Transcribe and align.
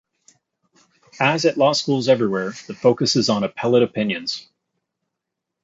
As 1.19 1.45
at 1.45 1.57
law 1.59 1.73
schools 1.73 2.09
everywhere, 2.09 2.53
the 2.65 2.73
focus 2.73 3.15
is 3.15 3.29
on 3.29 3.43
appellate 3.43 3.83
opinions. 3.83 4.47